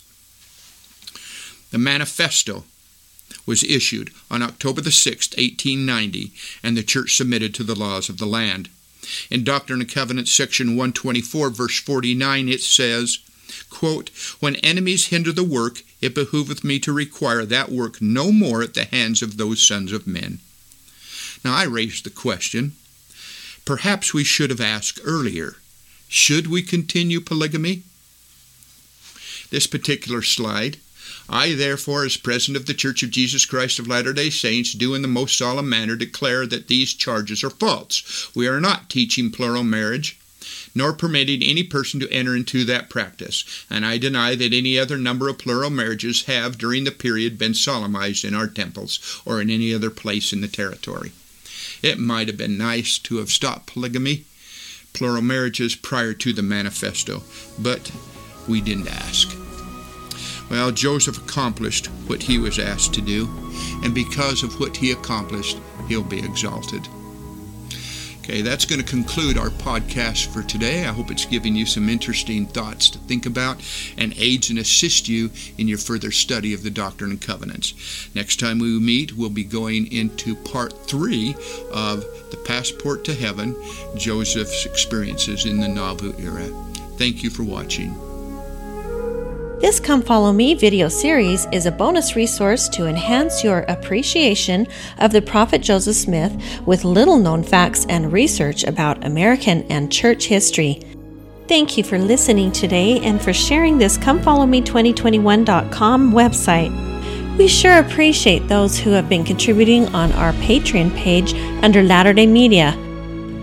[1.71, 2.65] The manifesto
[3.47, 8.19] was issued on October the 6th, 1890, and the church submitted to the laws of
[8.19, 8.69] the land.
[9.31, 13.19] In Doctrine and Covenants, section 124, verse 49, it says,
[13.71, 18.63] quote, When enemies hinder the work, it behooveth me to require that work no more
[18.63, 20.39] at the hands of those sons of men.
[21.45, 22.73] Now I raised the question,
[23.65, 25.57] perhaps we should have asked earlier,
[26.09, 27.83] should we continue polygamy?
[29.51, 30.79] This particular slide
[31.33, 34.95] I, therefore, as President of the Church of Jesus Christ of Latter day Saints, do
[34.95, 38.31] in the most solemn manner declare that these charges are false.
[38.35, 40.19] We are not teaching plural marriage,
[40.75, 44.99] nor permitting any person to enter into that practice, and I deny that any other
[44.99, 49.49] number of plural marriages have, during the period, been solemnized in our temples or in
[49.49, 51.13] any other place in the territory.
[51.83, 54.27] It might have been nice to have stopped polygamy,
[54.93, 57.23] plural marriages prior to the manifesto,
[57.59, 57.91] but
[58.47, 59.42] we didn't ask.
[60.53, 63.27] Well, Joseph accomplished what he was asked to do,
[63.83, 65.57] and because of what he accomplished,
[65.89, 66.87] he'll be exalted.
[68.19, 70.83] Okay, that's going to conclude our podcast for today.
[70.83, 73.63] I hope it's giving you some interesting thoughts to think about
[73.97, 78.11] and aids and assists you in your further study of the Doctrine and Covenants.
[78.15, 81.35] Next time we meet, we'll be going into part three
[81.73, 83.57] of The Passport to Heaven
[83.97, 86.45] Joseph's Experiences in the Nauvoo Era.
[86.99, 88.12] Thank you for watching.
[89.63, 94.67] This Come Follow Me video series is a bonus resource to enhance your appreciation
[94.99, 96.37] of the Prophet Joseph Smith
[96.67, 100.83] with little known facts and research about American and church history.
[101.47, 107.39] Thank you for listening today and for sharing this ComeFollowMe2021.com website.
[107.39, 112.27] We sure appreciate those who have been contributing on our Patreon page under Latter day
[112.27, 112.77] Media.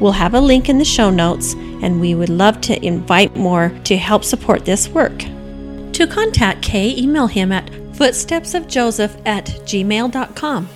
[0.01, 3.71] We'll have a link in the show notes, and we would love to invite more
[3.85, 5.23] to help support this work.
[5.99, 10.69] To contact Kay, email him at footstepsofjoseph at gmail.com.